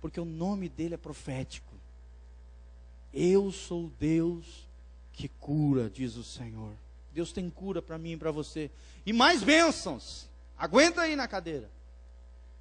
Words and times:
Porque 0.00 0.20
o 0.20 0.24
nome 0.24 0.68
dele 0.68 0.94
é 0.94 0.98
profético. 0.98 1.74
Eu 3.12 3.52
sou 3.52 3.90
Deus 3.98 4.68
que 5.12 5.28
cura, 5.28 5.90
diz 5.90 6.16
o 6.16 6.24
Senhor. 6.24 6.72
Deus 7.12 7.32
tem 7.32 7.50
cura 7.50 7.82
para 7.82 7.98
mim 7.98 8.12
e 8.12 8.16
para 8.16 8.30
você. 8.30 8.70
E 9.04 9.12
mais 9.12 9.42
bênçãos. 9.42 10.28
Aguenta 10.56 11.02
aí 11.02 11.16
na 11.16 11.28
cadeira. 11.28 11.68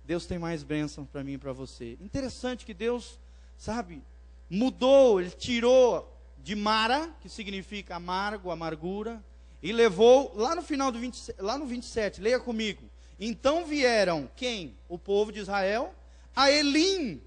Deus 0.06 0.26
tem 0.26 0.40
mais 0.40 0.64
bênçãos 0.64 1.08
para 1.08 1.24
mim 1.24 1.34
e 1.34 1.38
para 1.38 1.54
você. 1.54 1.98
Interessante 2.02 2.66
que 2.66 2.74
Deus, 2.74 3.20
sabe, 3.58 4.02
mudou, 4.50 5.22
ele 5.22 5.30
tirou 5.30 6.12
de 6.44 6.56
Mara, 6.56 7.14
que 7.22 7.30
significa 7.30 7.96
amargo, 7.96 8.50
amargura, 8.50 9.24
e 9.62 9.72
levou 9.72 10.34
lá 10.36 10.56
no 10.56 10.64
final 10.64 10.92
do 10.92 10.98
20, 10.98 11.36
lá 11.38 11.58
no 11.58 11.66
27, 11.66 12.22
leia 12.22 12.40
comigo. 12.40 12.84
Então 13.20 13.66
vieram 13.66 14.30
quem? 14.36 14.74
O 14.88 14.98
povo 14.98 15.32
de 15.32 15.40
Israel 15.40 15.94
a 16.40 16.50
Elim, 16.50 17.22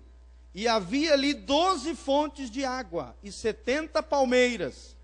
e 0.55 0.69
havia 0.69 1.15
ali 1.15 1.33
doze 1.33 1.95
fontes 1.95 2.51
de 2.51 2.65
água 2.65 3.17
e 3.23 3.33
setenta 3.33 4.03
palmeiras, 4.03 4.97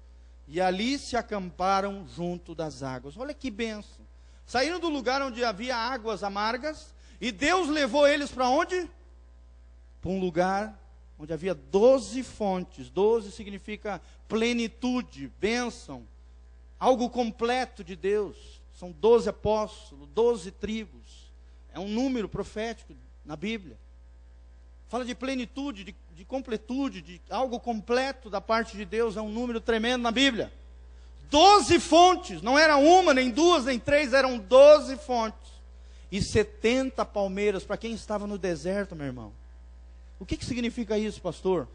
e 0.47 0.61
ali 0.61 0.99
se 0.99 1.17
acamparam 1.17 2.07
junto 2.09 2.55
das 2.55 2.83
águas. 2.83 3.17
Olha 3.17 3.35
que 3.35 3.51
benção! 3.51 4.07
Saíram 4.47 4.81
do 4.81 4.89
lugar 4.89 5.21
onde 5.21 5.45
havia 5.45 5.77
águas 5.77 6.23
amargas, 6.23 6.95
e 7.21 7.31
Deus 7.31 7.69
levou 7.69 8.07
eles 8.07 8.31
para 8.31 8.49
onde? 8.49 8.89
Para 10.01 10.11
um 10.11 10.21
lugar 10.21 10.79
onde 11.19 11.33
havia 11.33 11.55
doze 11.55 12.23
fontes. 12.23 12.89
Doze 12.89 13.33
significa 13.33 14.01
plenitude, 14.29 15.33
bênção, 15.41 16.07
algo 16.79 17.11
completo 17.11 17.83
de 17.83 17.97
Deus. 17.97 18.63
São 18.73 18.93
doze 18.93 19.29
apóstolos, 19.29 20.09
doze 20.15 20.53
tribos. 20.53 21.33
É 21.73 21.81
um 21.81 21.89
número 21.89 22.29
profético 22.29 22.95
na 23.25 23.35
Bíblia. 23.35 23.77
Fala 24.89 25.05
de 25.05 25.15
plenitude, 25.15 25.85
de, 25.85 25.97
de 26.15 26.25
completude, 26.25 27.03
de 27.03 27.21
algo 27.29 27.61
completo 27.61 28.31
da 28.31 28.41
parte 28.41 28.77
de 28.77 28.85
Deus. 28.85 29.17
É 29.17 29.21
um 29.21 29.29
número 29.29 29.61
tremendo 29.61 30.03
na 30.03 30.11
Bíblia. 30.11 30.53
Doze 31.31 31.79
fontes, 31.79 32.41
não 32.41 32.59
era 32.59 32.79
uma, 32.79 33.13
nem 33.13 33.31
duas, 33.31 33.67
nem 33.67 33.79
três, 33.79 34.15
eram 34.15 34.39
doze 34.39 34.97
fontes. 34.97 35.53
E 36.11 36.23
setenta 36.23 37.05
palmeiras 37.05 37.65
para 37.65 37.77
quem 37.77 37.93
estava 37.93 38.27
no 38.27 38.39
deserto, 38.39 38.97
meu 38.97 39.07
irmão. 39.07 39.33
O 40.19 40.25
que, 40.25 40.39
que 40.39 40.47
significa 40.47 40.97
isso, 40.97 41.21
pastor? 41.21 41.69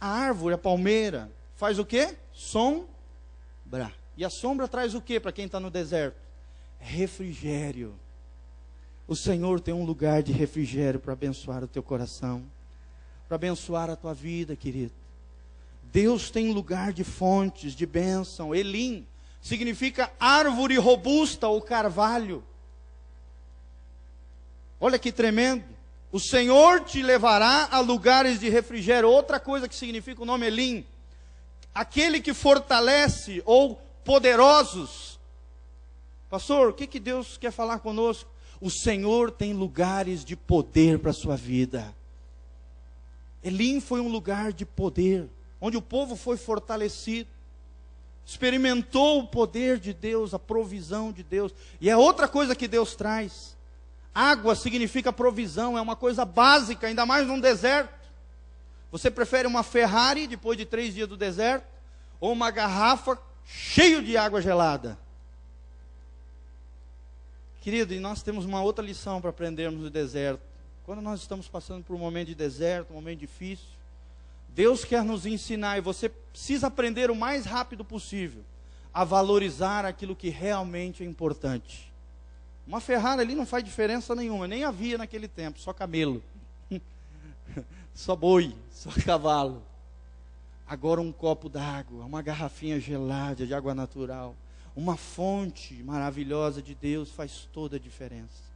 A 0.00 0.08
árvore, 0.08 0.54
a 0.54 0.58
palmeira, 0.58 1.30
faz 1.54 1.78
o 1.78 1.84
quê? 1.84 2.16
Sombra. 2.32 3.92
E 4.16 4.24
a 4.24 4.30
sombra 4.30 4.66
traz 4.66 4.94
o 4.94 5.00
que 5.00 5.20
para 5.20 5.30
quem 5.30 5.46
está 5.46 5.60
no 5.60 5.70
deserto? 5.70 6.16
Refrigério. 6.80 7.94
O 9.10 9.16
Senhor 9.16 9.58
tem 9.58 9.74
um 9.74 9.84
lugar 9.84 10.22
de 10.22 10.30
refrigério 10.30 11.00
para 11.00 11.14
abençoar 11.14 11.64
o 11.64 11.66
teu 11.66 11.82
coração, 11.82 12.44
para 13.26 13.34
abençoar 13.34 13.90
a 13.90 13.96
tua 13.96 14.14
vida, 14.14 14.54
querido. 14.54 14.92
Deus 15.82 16.30
tem 16.30 16.52
lugar 16.52 16.92
de 16.92 17.02
fontes, 17.02 17.74
de 17.74 17.84
bênção. 17.86 18.54
Elim 18.54 19.04
significa 19.42 20.12
árvore 20.20 20.76
robusta 20.76 21.48
ou 21.48 21.60
carvalho. 21.60 22.44
Olha 24.78 24.96
que 24.96 25.10
tremendo. 25.10 25.64
O 26.12 26.20
Senhor 26.20 26.84
te 26.84 27.02
levará 27.02 27.66
a 27.68 27.80
lugares 27.80 28.38
de 28.38 28.48
refrigério. 28.48 29.10
Outra 29.10 29.40
coisa 29.40 29.68
que 29.68 29.74
significa 29.74 30.22
o 30.22 30.24
nome 30.24 30.46
Elim. 30.46 30.86
Aquele 31.74 32.20
que 32.20 32.32
fortalece 32.32 33.42
ou 33.44 33.74
poderosos. 34.04 35.18
Pastor, 36.28 36.68
o 36.68 36.72
que, 36.72 36.86
que 36.86 37.00
Deus 37.00 37.36
quer 37.36 37.50
falar 37.50 37.80
conosco? 37.80 38.30
O 38.60 38.68
Senhor 38.68 39.30
tem 39.30 39.54
lugares 39.54 40.24
de 40.24 40.36
poder 40.36 40.98
para 40.98 41.10
a 41.10 41.14
sua 41.14 41.36
vida. 41.36 41.94
Elim 43.42 43.80
foi 43.80 44.00
um 44.00 44.08
lugar 44.08 44.52
de 44.52 44.66
poder, 44.66 45.28
onde 45.60 45.76
o 45.76 45.82
povo 45.82 46.14
foi 46.14 46.36
fortalecido, 46.36 47.30
experimentou 48.26 49.20
o 49.20 49.26
poder 49.26 49.78
de 49.78 49.94
Deus, 49.94 50.34
a 50.34 50.38
provisão 50.38 51.10
de 51.10 51.22
Deus. 51.22 51.54
E 51.80 51.88
é 51.88 51.96
outra 51.96 52.28
coisa 52.28 52.54
que 52.54 52.68
Deus 52.68 52.94
traz. 52.94 53.56
Água 54.14 54.54
significa 54.54 55.12
provisão, 55.12 55.78
é 55.78 55.80
uma 55.80 55.96
coisa 55.96 56.24
básica, 56.24 56.86
ainda 56.86 57.06
mais 57.06 57.26
num 57.26 57.40
deserto. 57.40 57.98
Você 58.92 59.10
prefere 59.10 59.46
uma 59.48 59.62
Ferrari 59.62 60.26
depois 60.26 60.58
de 60.58 60.66
três 60.66 60.94
dias 60.94 61.08
do 61.08 61.16
deserto? 61.16 61.66
Ou 62.20 62.32
uma 62.32 62.50
garrafa 62.50 63.18
cheio 63.44 64.02
de 64.02 64.16
água 64.16 64.42
gelada. 64.42 64.98
Querido, 67.60 67.92
e 67.92 68.00
nós 68.00 68.22
temos 68.22 68.46
uma 68.46 68.62
outra 68.62 68.84
lição 68.84 69.20
para 69.20 69.30
aprendermos 69.30 69.82
no 69.82 69.90
deserto. 69.90 70.40
Quando 70.84 71.02
nós 71.02 71.20
estamos 71.20 71.46
passando 71.46 71.84
por 71.84 71.94
um 71.94 71.98
momento 71.98 72.28
de 72.28 72.34
deserto, 72.34 72.90
um 72.90 72.94
momento 72.94 73.20
difícil, 73.20 73.66
Deus 74.48 74.84
quer 74.84 75.04
nos 75.04 75.26
ensinar 75.26 75.76
e 75.76 75.80
você 75.80 76.08
precisa 76.08 76.68
aprender 76.68 77.10
o 77.10 77.14
mais 77.14 77.44
rápido 77.44 77.84
possível 77.84 78.42
a 78.92 79.04
valorizar 79.04 79.84
aquilo 79.84 80.16
que 80.16 80.30
realmente 80.30 81.04
é 81.04 81.06
importante. 81.06 81.92
Uma 82.66 82.80
Ferrari 82.80 83.20
ali 83.20 83.34
não 83.34 83.46
faz 83.46 83.62
diferença 83.62 84.14
nenhuma, 84.14 84.48
nem 84.48 84.64
havia 84.64 84.96
naquele 84.96 85.28
tempo, 85.28 85.60
só 85.60 85.72
camelo, 85.72 86.22
só 87.94 88.16
boi, 88.16 88.54
só 88.70 88.90
cavalo. 89.04 89.62
Agora 90.66 91.00
um 91.00 91.12
copo 91.12 91.48
d'água, 91.48 92.04
uma 92.04 92.22
garrafinha 92.22 92.80
gelada 92.80 93.46
de 93.46 93.52
água 93.52 93.74
natural, 93.74 94.34
uma 94.74 94.96
fonte 94.96 95.74
maravilhosa 95.82 96.62
de 96.62 96.74
Deus 96.74 97.10
faz 97.10 97.48
toda 97.52 97.76
a 97.76 97.80
diferença. 97.80 98.50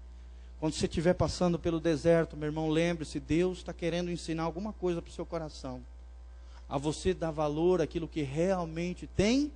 Quando 0.61 0.75
você 0.75 0.87
estiver 0.87 1.15
passando 1.15 1.59
pelo 1.59 1.81
deserto, 1.81 2.37
meu 2.37 2.47
irmão, 2.47 2.71
lembre-se, 2.71 3.21
Deus 3.21 3.59
está 3.59 3.73
querendo 3.73 4.11
ensinar 4.11 4.45
alguma 4.45 4.73
coisa 4.73 5.03
para 5.03 5.11
o 5.11 5.13
seu 5.13 5.27
coração. 5.27 5.83
A 6.69 6.79
você 6.79 7.13
dar 7.13 7.31
valor 7.31 7.83
àquilo 7.83 8.09
que 8.09 8.23
realmente 8.23 9.07
tem 9.07 9.53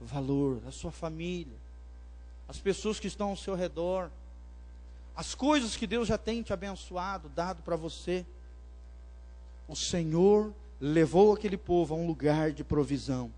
valor, 0.00 0.60
a 0.66 0.70
sua 0.70 0.90
família, 0.90 1.56
as 2.48 2.58
pessoas 2.58 2.98
que 2.98 3.06
estão 3.06 3.30
ao 3.30 3.36
seu 3.36 3.54
redor, 3.54 4.10
as 5.14 5.34
coisas 5.34 5.76
que 5.76 5.86
Deus 5.86 6.08
já 6.08 6.16
tem 6.16 6.42
te 6.42 6.52
abençoado, 6.52 7.28
dado 7.28 7.62
para 7.62 7.76
você. 7.76 8.24
O 9.66 9.76
Senhor 9.76 10.52
levou 10.80 11.32
aquele 11.32 11.56
povo 11.56 11.94
a 11.94 11.98
um 11.98 12.06
lugar 12.06 12.52
de 12.52 12.64
provisão. 12.64 13.30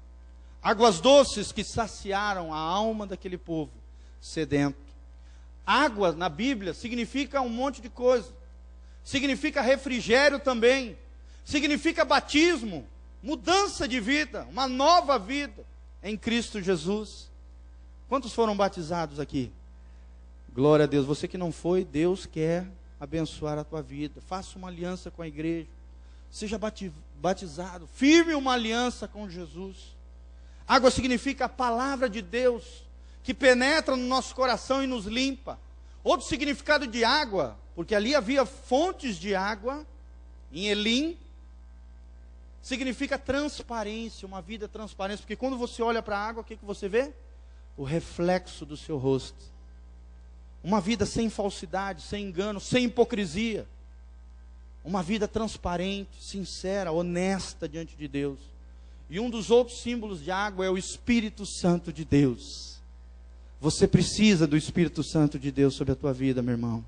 Águas 0.63 1.01
doces 1.01 1.53
que 1.53 1.65
saciaram 1.65 2.53
a 2.53 2.59
alma 2.59 3.07
daquele 3.07 3.39
povo 3.39 3.73
sedento. 4.21 4.79
Água 5.67 6.13
na 6.13 6.29
Bíblia 6.29 6.75
significa 6.75 7.41
um 7.41 7.49
monte 7.49 7.81
de 7.81 7.89
coisa. 7.89 8.35
Significa 9.03 9.63
refrigério 9.63 10.39
também. 10.39 10.99
Significa 11.45 12.05
batismo, 12.05 12.87
mudança 13.23 13.89
de 13.89 13.99
vida, 13.99 14.47
uma 14.51 14.69
nova 14.69 15.19
vida 15.19 15.65
em 16.03 16.17
Cristo 16.17 16.61
Jesus. 16.61 17.31
Quantos 18.09 18.33
foram 18.33 18.57
batizados 18.57 19.19
aqui? 19.19 19.51
Glória 20.53 20.85
a 20.85 20.89
Deus. 20.89 21.07
Você 21.07 21.27
que 21.27 21.39
não 21.39 21.51
foi, 21.53 21.85
Deus 21.85 22.27
quer 22.27 22.67
abençoar 22.99 23.59
a 23.59 23.65
tua 23.65 23.81
vida. 23.81 24.21
Faça 24.21 24.59
uma 24.59 24.69
aliança 24.69 25.11
com 25.11 25.23
a 25.23 25.29
igreja. 25.29 25.69
Seja 26.31 26.61
batizado, 27.21 27.87
firme 27.87 28.35
uma 28.35 28.53
aliança 28.53 29.09
com 29.09 29.29
Jesus. 29.29 29.97
Água 30.71 30.89
significa 30.89 31.47
a 31.47 31.49
palavra 31.49 32.09
de 32.09 32.23
Deus 32.23 32.85
que 33.25 33.35
penetra 33.35 33.97
no 33.97 34.07
nosso 34.07 34.33
coração 34.37 34.81
e 34.81 34.87
nos 34.87 35.05
limpa. 35.05 35.59
Outro 36.05 36.29
significado 36.29 36.87
de 36.87 37.03
água, 37.03 37.59
porque 37.75 37.93
ali 37.93 38.15
havia 38.15 38.47
fontes 38.47 39.17
de 39.17 39.35
água, 39.35 39.85
em 40.53 40.69
Elim, 40.69 41.19
significa 42.63 43.19
transparência, 43.19 44.29
uma 44.29 44.41
vida 44.41 44.69
transparente, 44.69 45.23
porque 45.23 45.35
quando 45.35 45.59
você 45.59 45.83
olha 45.83 46.01
para 46.01 46.17
a 46.17 46.25
água, 46.25 46.43
o 46.43 46.45
que, 46.45 46.57
que 46.57 46.65
você 46.65 46.89
vê? 46.89 47.13
O 47.77 47.83
reflexo 47.83 48.65
do 48.65 48.77
seu 48.77 48.97
rosto. 48.97 49.51
Uma 50.63 50.81
vida 50.81 51.05
sem 51.05 51.29
falsidade, 51.29 52.01
sem 52.01 52.27
engano, 52.27 52.61
sem 52.61 52.85
hipocrisia. 52.85 53.67
Uma 54.85 55.03
vida 55.03 55.27
transparente, 55.27 56.23
sincera, 56.23 56.93
honesta 56.93 57.69
diante 57.69 57.97
de 57.97 58.07
Deus. 58.07 58.50
E 59.11 59.19
um 59.19 59.29
dos 59.29 59.51
outros 59.51 59.83
símbolos 59.83 60.23
de 60.23 60.31
água 60.31 60.65
é 60.65 60.71
o 60.71 60.79
Espírito 60.79 61.45
Santo 61.45 61.93
de 61.93 62.05
Deus. 62.05 62.81
Você 63.61 63.87
precisa 63.87 64.47
do 64.47 64.57
Espírito 64.57 65.03
Santo 65.03 65.39
de 65.39 65.51
Deus 65.51 65.75
sobre 65.75 65.93
a 65.93 65.97
tua 65.97 66.13
vida, 66.13 66.41
meu 66.41 66.53
irmão. 66.53 66.85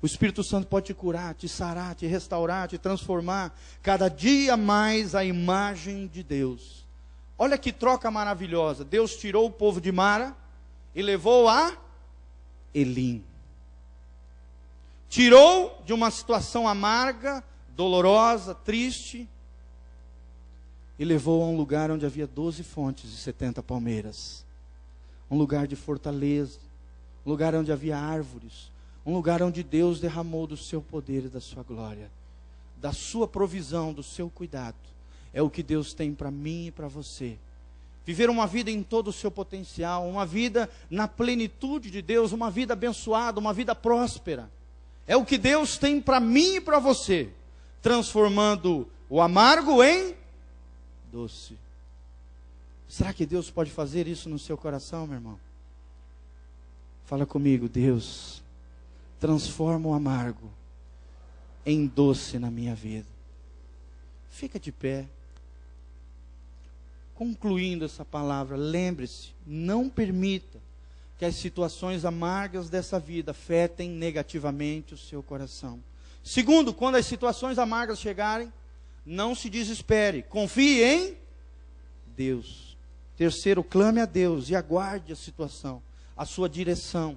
O 0.00 0.06
Espírito 0.06 0.44
Santo 0.44 0.68
pode 0.68 0.86
te 0.86 0.94
curar, 0.94 1.34
te 1.34 1.48
sarar, 1.48 1.94
te 1.94 2.06
restaurar, 2.06 2.68
te 2.68 2.78
transformar 2.78 3.58
cada 3.82 4.08
dia 4.08 4.56
mais 4.56 5.14
a 5.14 5.24
imagem 5.24 6.06
de 6.06 6.22
Deus. 6.22 6.86
Olha 7.36 7.58
que 7.58 7.72
troca 7.72 8.10
maravilhosa. 8.10 8.84
Deus 8.84 9.16
tirou 9.16 9.46
o 9.46 9.50
povo 9.50 9.80
de 9.80 9.90
Mara 9.90 10.34
e 10.94 11.02
levou 11.02 11.48
a 11.48 11.76
Elim 12.72 13.22
tirou 15.08 15.82
de 15.84 15.92
uma 15.92 16.10
situação 16.10 16.68
amarga, 16.68 17.42
dolorosa, 17.74 18.54
triste, 18.54 19.28
e 20.98 21.04
levou 21.04 21.42
a 21.42 21.46
um 21.46 21.56
lugar 21.56 21.90
onde 21.90 22.06
havia 22.06 22.26
doze 22.26 22.62
fontes 22.62 23.12
e 23.12 23.16
setenta 23.16 23.62
palmeiras. 23.62 24.44
Um 25.30 25.36
lugar 25.36 25.66
de 25.66 25.76
fortaleza, 25.76 26.58
um 27.24 27.30
lugar 27.30 27.54
onde 27.54 27.72
havia 27.72 27.98
árvores, 27.98 28.70
um 29.04 29.12
lugar 29.12 29.42
onde 29.42 29.62
Deus 29.62 30.00
derramou 30.00 30.46
do 30.46 30.56
seu 30.56 30.80
poder 30.80 31.24
e 31.24 31.28
da 31.28 31.40
sua 31.40 31.62
glória. 31.62 32.10
da 32.78 32.92
sua 32.92 33.26
provisão, 33.26 33.92
do 33.92 34.02
seu 34.02 34.28
cuidado. 34.28 34.76
É 35.32 35.42
o 35.42 35.50
que 35.50 35.62
Deus 35.62 35.94
tem 35.94 36.14
para 36.14 36.30
mim 36.30 36.66
e 36.66 36.70
para 36.70 36.88
você. 36.88 37.38
Viver 38.04 38.30
uma 38.30 38.46
vida 38.46 38.70
em 38.70 38.82
todo 38.82 39.08
o 39.08 39.12
seu 39.12 39.30
potencial, 39.30 40.08
uma 40.08 40.24
vida 40.24 40.70
na 40.88 41.08
plenitude 41.08 41.90
de 41.90 42.00
Deus, 42.00 42.32
uma 42.32 42.50
vida 42.50 42.74
abençoada, 42.74 43.40
uma 43.40 43.52
vida 43.52 43.74
próspera. 43.74 44.50
É 45.06 45.16
o 45.16 45.24
que 45.24 45.38
Deus 45.38 45.78
tem 45.78 46.00
para 46.00 46.20
mim 46.20 46.56
e 46.56 46.60
para 46.60 46.78
você, 46.78 47.30
transformando 47.82 48.86
o 49.08 49.20
amargo 49.20 49.82
em 49.82 50.14
doce. 51.16 51.56
Será 52.86 53.10
que 53.10 53.24
Deus 53.24 53.50
pode 53.50 53.70
fazer 53.70 54.06
isso 54.06 54.28
no 54.28 54.38
seu 54.38 54.56
coração, 54.56 55.06
meu 55.06 55.16
irmão? 55.16 55.40
Fala 57.06 57.24
comigo, 57.24 57.70
Deus, 57.70 58.42
transforma 59.18 59.88
o 59.88 59.94
amargo 59.94 60.50
em 61.64 61.86
doce 61.86 62.38
na 62.38 62.50
minha 62.50 62.74
vida. 62.74 63.06
Fica 64.30 64.60
de 64.60 64.70
pé. 64.70 65.06
Concluindo 67.14 67.86
essa 67.86 68.04
palavra, 68.04 68.54
lembre-se, 68.54 69.30
não 69.46 69.88
permita 69.88 70.58
que 71.18 71.24
as 71.24 71.34
situações 71.36 72.04
amargas 72.04 72.68
dessa 72.68 73.00
vida 73.00 73.30
afetem 73.30 73.88
negativamente 73.88 74.92
o 74.92 74.98
seu 74.98 75.22
coração. 75.22 75.82
Segundo, 76.22 76.74
quando 76.74 76.96
as 76.96 77.06
situações 77.06 77.58
amargas 77.58 77.98
chegarem, 77.98 78.52
não 79.06 79.36
se 79.36 79.48
desespere, 79.48 80.24
confie 80.24 80.82
em 80.82 81.16
Deus. 82.16 82.76
Terceiro, 83.16 83.62
clame 83.62 84.00
a 84.00 84.04
Deus 84.04 84.50
e 84.50 84.56
aguarde 84.56 85.12
a 85.12 85.16
situação, 85.16 85.80
a 86.16 86.24
sua 86.26 86.48
direção, 86.48 87.16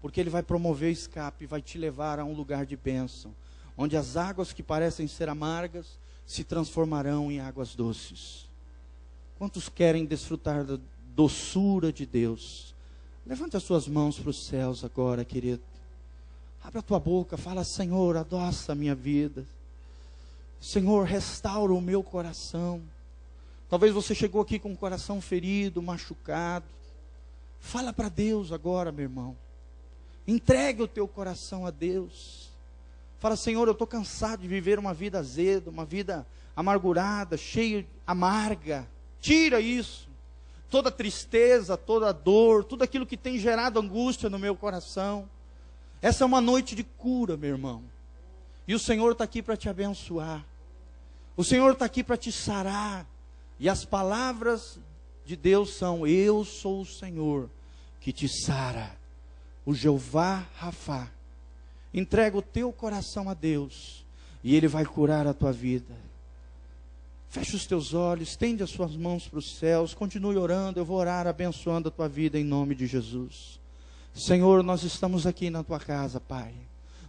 porque 0.00 0.18
Ele 0.18 0.30
vai 0.30 0.42
promover 0.42 0.88
o 0.88 0.92
escape, 0.92 1.46
vai 1.46 1.60
te 1.60 1.76
levar 1.76 2.18
a 2.18 2.24
um 2.24 2.32
lugar 2.32 2.64
de 2.64 2.76
bênção, 2.76 3.34
onde 3.76 3.96
as 3.96 4.16
águas 4.16 4.52
que 4.52 4.62
parecem 4.62 5.06
ser 5.06 5.28
amargas 5.28 5.98
se 6.26 6.42
transformarão 6.42 7.30
em 7.30 7.38
águas 7.38 7.74
doces. 7.74 8.48
Quantos 9.38 9.68
querem 9.68 10.06
desfrutar 10.06 10.64
da 10.64 10.78
doçura 11.14 11.92
de 11.92 12.06
Deus? 12.06 12.74
Levante 13.26 13.56
as 13.56 13.62
suas 13.62 13.86
mãos 13.86 14.18
para 14.18 14.30
os 14.30 14.46
céus 14.46 14.84
agora, 14.84 15.24
querido. 15.24 15.62
Abre 16.62 16.78
a 16.78 16.82
tua 16.82 16.98
boca, 16.98 17.36
fala: 17.36 17.62
Senhor, 17.62 18.16
adoça 18.16 18.72
a 18.72 18.74
minha 18.74 18.94
vida. 18.94 19.44
Senhor, 20.62 21.04
restaura 21.04 21.74
o 21.74 21.80
meu 21.80 22.02
coração. 22.02 22.80
Talvez 23.68 23.92
você 23.92 24.14
chegou 24.14 24.40
aqui 24.40 24.58
com 24.58 24.72
o 24.72 24.76
coração 24.76 25.20
ferido, 25.20 25.82
machucado. 25.82 26.64
Fala 27.58 27.92
para 27.92 28.08
Deus 28.08 28.52
agora, 28.52 28.92
meu 28.92 29.02
irmão. 29.02 29.36
Entregue 30.26 30.82
o 30.82 30.88
teu 30.88 31.08
coração 31.08 31.66
a 31.66 31.70
Deus. 31.70 32.50
Fala, 33.18 33.36
Senhor, 33.36 33.66
eu 33.66 33.72
estou 33.72 33.86
cansado 33.86 34.40
de 34.40 34.48
viver 34.48 34.78
uma 34.78 34.94
vida 34.94 35.18
azeda, 35.18 35.68
uma 35.68 35.84
vida 35.84 36.24
amargurada, 36.54 37.36
cheia, 37.36 37.84
amarga. 38.06 38.88
Tira 39.20 39.60
isso 39.60 40.12
toda 40.72 40.90
tristeza, 40.90 41.76
toda 41.76 42.10
dor, 42.12 42.64
tudo 42.64 42.82
aquilo 42.82 43.04
que 43.04 43.18
tem 43.18 43.38
gerado 43.38 43.78
angústia 43.78 44.30
no 44.30 44.38
meu 44.38 44.56
coração. 44.56 45.28
Essa 46.00 46.24
é 46.24 46.26
uma 46.26 46.40
noite 46.40 46.74
de 46.74 46.82
cura, 46.82 47.36
meu 47.36 47.50
irmão. 47.50 47.82
E 48.66 48.74
o 48.74 48.78
Senhor 48.78 49.12
está 49.12 49.22
aqui 49.22 49.42
para 49.42 49.54
te 49.54 49.68
abençoar. 49.68 50.42
O 51.36 51.44
Senhor 51.44 51.72
está 51.72 51.84
aqui 51.84 52.02
para 52.04 52.16
te 52.16 52.30
sarar. 52.30 53.06
E 53.58 53.68
as 53.68 53.84
palavras 53.84 54.78
de 55.24 55.36
Deus 55.36 55.74
são: 55.74 56.06
Eu 56.06 56.44
sou 56.44 56.82
o 56.82 56.86
Senhor 56.86 57.48
que 58.00 58.12
te 58.12 58.28
sara, 58.28 58.90
o 59.64 59.74
Jeová 59.74 60.46
Rafá. 60.56 61.08
Entrega 61.94 62.36
o 62.36 62.42
teu 62.42 62.72
coração 62.72 63.28
a 63.28 63.34
Deus 63.34 64.04
e 64.42 64.56
Ele 64.56 64.66
vai 64.66 64.84
curar 64.84 65.26
a 65.26 65.34
tua 65.34 65.52
vida. 65.52 65.94
Feche 67.28 67.56
os 67.56 67.66
teus 67.66 67.94
olhos, 67.94 68.30
estende 68.30 68.62
as 68.62 68.70
suas 68.70 68.94
mãos 68.94 69.26
para 69.26 69.38
os 69.38 69.56
céus, 69.56 69.94
continue 69.94 70.36
orando. 70.36 70.80
Eu 70.80 70.84
vou 70.84 70.98
orar 70.98 71.26
abençoando 71.26 71.88
a 71.88 71.92
tua 71.92 72.08
vida 72.08 72.38
em 72.38 72.44
nome 72.44 72.74
de 72.74 72.86
Jesus. 72.86 73.58
Senhor, 74.14 74.62
nós 74.62 74.82
estamos 74.82 75.26
aqui 75.26 75.48
na 75.48 75.62
tua 75.62 75.80
casa, 75.80 76.20
Pai. 76.20 76.52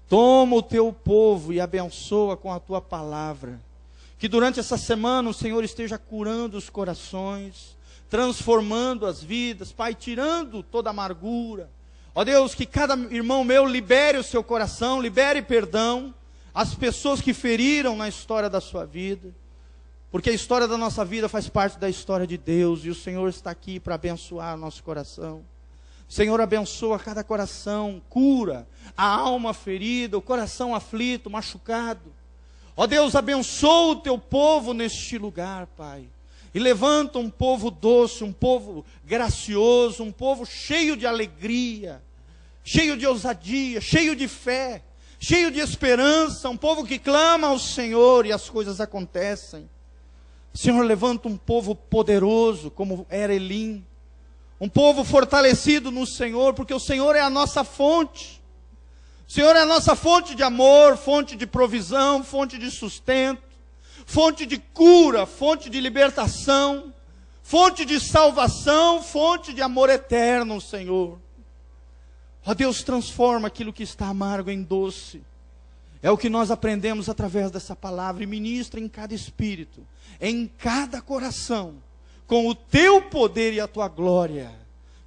Toma 0.07 0.55
o 0.55 0.61
teu 0.61 0.93
povo 0.93 1.51
e 1.51 1.59
abençoa 1.59 2.37
com 2.37 2.51
a 2.53 2.59
tua 2.59 2.79
palavra. 2.79 3.59
Que 4.23 4.29
durante 4.29 4.57
essa 4.57 4.77
semana 4.77 5.29
o 5.29 5.33
Senhor 5.33 5.61
esteja 5.65 5.97
curando 5.97 6.57
os 6.57 6.69
corações, 6.69 7.75
transformando 8.09 9.05
as 9.05 9.21
vidas, 9.21 9.73
Pai, 9.73 9.93
tirando 9.93 10.63
toda 10.63 10.89
amargura. 10.89 11.69
Ó 12.15 12.23
Deus, 12.23 12.55
que 12.55 12.65
cada 12.65 12.95
irmão 13.13 13.43
meu 13.43 13.65
libere 13.65 14.17
o 14.17 14.23
seu 14.23 14.41
coração, 14.41 15.01
libere 15.01 15.41
perdão 15.41 16.15
às 16.53 16.73
pessoas 16.73 17.19
que 17.19 17.33
feriram 17.33 17.97
na 17.97 18.07
história 18.07 18.49
da 18.49 18.61
sua 18.61 18.85
vida. 18.85 19.35
Porque 20.09 20.29
a 20.29 20.33
história 20.33 20.69
da 20.69 20.77
nossa 20.77 21.03
vida 21.03 21.27
faz 21.27 21.49
parte 21.49 21.77
da 21.77 21.89
história 21.89 22.25
de 22.25 22.37
Deus 22.37 22.85
e 22.85 22.89
o 22.89 22.95
Senhor 22.95 23.27
está 23.27 23.51
aqui 23.51 23.77
para 23.77 23.95
abençoar 23.95 24.55
nosso 24.55 24.81
coração. 24.83 25.43
Senhor, 26.07 26.39
abençoa 26.39 26.97
cada 26.97 27.25
coração, 27.25 28.01
cura 28.09 28.65
a 28.95 29.05
alma 29.05 29.53
ferida, 29.53 30.17
o 30.17 30.21
coração 30.21 30.73
aflito, 30.73 31.29
machucado. 31.29 32.22
Ó 32.75 32.87
Deus, 32.87 33.15
abençoa 33.15 33.91
o 33.91 33.95
teu 33.97 34.17
povo 34.17 34.73
neste 34.73 35.17
lugar, 35.17 35.67
Pai. 35.67 36.07
E 36.53 36.59
levanta 36.59 37.19
um 37.19 37.29
povo 37.29 37.71
doce, 37.71 38.23
um 38.23 38.33
povo 38.33 38.85
gracioso, 39.05 40.03
um 40.03 40.11
povo 40.11 40.45
cheio 40.45 40.95
de 40.95 41.05
alegria, 41.05 42.01
cheio 42.63 42.97
de 42.97 43.07
ousadia, 43.07 43.81
cheio 43.81 44.15
de 44.15 44.27
fé, 44.27 44.83
cheio 45.19 45.49
de 45.49 45.59
esperança, 45.59 46.49
um 46.49 46.57
povo 46.57 46.85
que 46.85 46.99
clama 46.99 47.47
ao 47.47 47.57
Senhor 47.57 48.25
e 48.25 48.31
as 48.31 48.49
coisas 48.49 48.81
acontecem. 48.81 49.69
Senhor, 50.53 50.83
levanta 50.83 51.27
um 51.27 51.37
povo 51.37 51.73
poderoso, 51.73 52.69
como 52.69 53.07
era 53.09 53.33
Elim, 53.33 53.83
um 54.59 54.69
povo 54.69 55.03
fortalecido 55.03 55.89
no 55.91 56.05
Senhor, 56.05 56.53
porque 56.53 56.73
o 56.73 56.79
Senhor 56.79 57.15
é 57.15 57.21
a 57.21 57.29
nossa 57.29 57.63
fonte. 57.63 58.42
Senhor 59.27 59.55
é 59.55 59.61
a 59.61 59.65
nossa 59.65 59.95
fonte 59.95 60.35
de 60.35 60.43
amor, 60.43 60.97
fonte 60.97 61.35
de 61.35 61.47
provisão, 61.47 62.23
fonte 62.23 62.57
de 62.57 62.69
sustento, 62.69 63.41
fonte 64.05 64.45
de 64.45 64.57
cura, 64.57 65.25
fonte 65.25 65.69
de 65.69 65.79
libertação, 65.79 66.93
fonte 67.41 67.85
de 67.85 67.99
salvação, 67.99 69.01
fonte 69.01 69.53
de 69.53 69.61
amor 69.61 69.89
eterno, 69.89 70.59
Senhor. 70.61 71.19
Ó 72.45 72.53
Deus, 72.53 72.83
transforma 72.83 73.47
aquilo 73.47 73.73
que 73.73 73.83
está 73.83 74.07
amargo 74.07 74.49
em 74.49 74.61
doce. 74.61 75.21
É 76.01 76.11
o 76.11 76.17
que 76.17 76.29
nós 76.29 76.51
aprendemos 76.51 77.07
através 77.07 77.49
dessa 77.49 77.75
palavra 77.75 78.23
e 78.23 78.27
ministra 78.27 78.79
em 78.79 78.89
cada 78.89 79.15
espírito, 79.15 79.87
em 80.19 80.47
cada 80.57 81.01
coração, 81.01 81.75
com 82.27 82.47
o 82.47 82.53
teu 82.53 83.01
poder 83.03 83.53
e 83.53 83.61
a 83.61 83.67
tua 83.67 83.87
glória. 83.87 84.62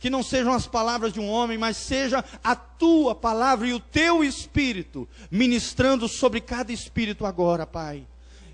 Que 0.07 0.11
não 0.11 0.23
sejam 0.23 0.53
as 0.53 0.69
palavras 0.69 1.13
de 1.13 1.19
um 1.19 1.29
homem, 1.29 1.59
mas 1.59 1.77
seja 1.77 2.25
a 2.45 2.55
tua 2.55 3.13
palavra 3.13 3.67
e 3.67 3.75
o 3.75 3.81
teu 3.81 4.23
espírito 4.23 5.09
ministrando 5.33 6.07
sobre 6.07 6.41
cada 6.41 6.73
espírito 6.73 7.27
agora, 7.27 7.67
Pai, 7.67 8.07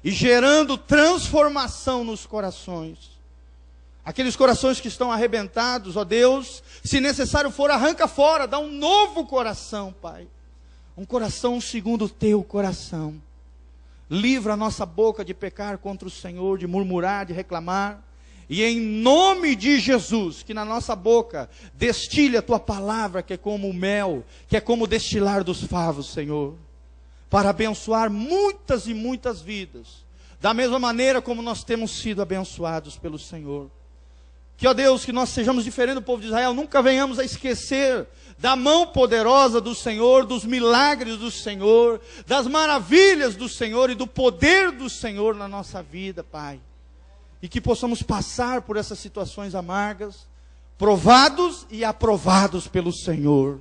e 0.03 0.11
gerando 0.11 0.79
transformação 0.79 2.05
nos 2.05 2.25
corações. 2.25 3.21
Aqueles 4.03 4.35
corações 4.35 4.81
que 4.81 4.89
estão 4.89 5.13
arrebentados, 5.13 5.95
ó 5.95 6.05
Deus, 6.05 6.63
se 6.83 7.01
necessário 7.01 7.51
for, 7.51 7.71
arranca 7.71 8.09
fora, 8.09 8.49
dá 8.49 8.59
um 8.59 8.73
novo 8.73 9.27
coração, 9.27 9.95
Pai 10.01 10.27
um 10.97 11.05
coração 11.05 11.61
segundo 11.61 12.07
o 12.07 12.09
teu 12.09 12.43
coração. 12.43 13.21
Livra 14.09 14.55
a 14.55 14.57
nossa 14.57 14.87
boca 14.87 15.23
de 15.23 15.35
pecar 15.35 15.77
contra 15.77 16.09
o 16.09 16.11
Senhor, 16.11 16.57
de 16.57 16.67
murmurar, 16.67 17.27
de 17.27 17.35
reclamar. 17.35 18.03
E 18.53 18.63
em 18.63 18.79
nome 18.79 19.57
de 19.57 19.81
Jesus, 19.81 20.43
que 20.43 20.53
na 20.53 20.63
nossa 20.63 20.95
boca 20.95 21.49
destile 21.73 22.37
a 22.37 22.43
tua 22.43 22.61
palavra, 22.61 23.23
que 23.23 23.33
é 23.33 23.37
como 23.39 23.67
o 23.67 23.73
mel, 23.73 24.23
que 24.47 24.59
é 24.59 24.61
como 24.61 24.85
o 24.85 24.87
destilar 24.87 25.43
dos 25.43 25.65
favos, 25.65 26.13
Senhor, 26.13 26.55
para 27.31 27.49
abençoar 27.49 28.11
muitas 28.11 28.87
e 28.87 28.93
muitas 28.93 29.41
vidas, 29.41 30.05
da 30.39 30.53
mesma 30.53 30.79
maneira 30.79 31.23
como 31.23 31.41
nós 31.41 31.65
temos 31.65 31.93
sido 31.93 32.21
abençoados 32.21 32.99
pelo 32.99 33.19
Senhor. 33.19 33.71
Que, 34.59 34.69
ó 34.69 34.75
Deus, 34.75 35.03
que 35.03 35.13
nós 35.13 35.31
sejamos 35.31 35.65
diferentes 35.65 35.95
do 35.95 36.03
povo 36.03 36.21
de 36.21 36.29
Israel, 36.29 36.53
nunca 36.53 36.83
venhamos 36.83 37.19
a 37.19 37.25
esquecer 37.25 38.07
da 38.39 38.55
mão 38.55 38.87
poderosa 38.87 39.63
do 39.63 39.75
Senhor, 39.75 40.27
dos 40.27 40.45
milagres 40.45 41.17
do 41.17 41.31
Senhor, 41.31 42.03
das 42.27 42.47
maravilhas 42.47 43.35
do 43.35 43.49
Senhor 43.49 43.89
e 43.89 43.95
do 43.95 44.07
poder 44.07 44.73
do 44.73 44.91
Senhor 44.91 45.35
na 45.35 45.49
nossa 45.49 45.83
vida, 45.83 46.23
Pai. 46.23 46.61
E 47.43 47.49
que 47.49 47.61
possamos 47.61 48.03
passar 48.03 48.63
por 48.63 48.77
essas 48.77 49.01
situações 49.01 49.55
amargas, 49.55 50.27
provados 50.79 51.67
e 51.71 51.85
aprovados 51.85 52.69
pelo 52.69 52.93
Senhor. 52.93 53.61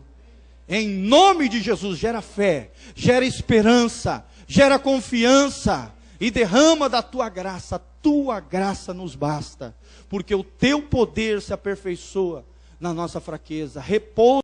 Em 0.70 0.88
nome 0.88 1.50
de 1.50 1.60
Jesus, 1.60 2.00
gera 2.00 2.22
fé, 2.22 2.72
gera 2.96 3.26
esperança, 3.26 4.24
gera 4.48 4.80
confiança 4.80 5.92
e 6.20 6.32
derrama 6.32 6.88
da 6.88 7.02
tua 7.02 7.28
graça. 7.28 7.82
Tua 8.02 8.40
graça 8.40 8.94
nos 8.94 9.16
basta, 9.16 9.76
porque 10.08 10.34
o 10.34 10.44
teu 10.44 10.82
poder 10.84 11.42
se 11.42 11.52
aperfeiçoa 11.52 12.46
na 12.80 12.94
nossa 12.94 13.20
fraqueza. 13.20 13.80
Repousa 13.80 14.32